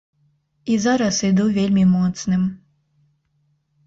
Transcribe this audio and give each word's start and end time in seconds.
І 0.75 0.77
зараз 0.85 1.19
іду 1.29 1.45
вельмі 1.57 1.83
моцным. 1.91 2.47